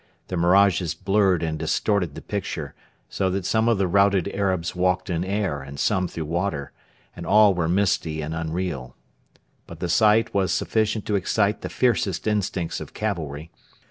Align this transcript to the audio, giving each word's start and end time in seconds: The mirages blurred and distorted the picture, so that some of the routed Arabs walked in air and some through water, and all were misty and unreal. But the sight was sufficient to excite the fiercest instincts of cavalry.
The 0.29 0.35
mirages 0.35 0.95
blurred 0.95 1.43
and 1.43 1.59
distorted 1.59 2.15
the 2.15 2.23
picture, 2.23 2.73
so 3.07 3.29
that 3.29 3.45
some 3.45 3.69
of 3.69 3.77
the 3.77 3.87
routed 3.87 4.29
Arabs 4.29 4.75
walked 4.75 5.11
in 5.11 5.23
air 5.23 5.61
and 5.61 5.79
some 5.79 6.07
through 6.07 6.25
water, 6.25 6.71
and 7.15 7.23
all 7.23 7.53
were 7.53 7.69
misty 7.69 8.19
and 8.19 8.33
unreal. 8.33 8.95
But 9.67 9.79
the 9.79 9.89
sight 9.89 10.33
was 10.33 10.51
sufficient 10.51 11.05
to 11.05 11.15
excite 11.15 11.61
the 11.61 11.69
fiercest 11.69 12.25
instincts 12.25 12.81
of 12.81 12.95
cavalry. 12.95 13.51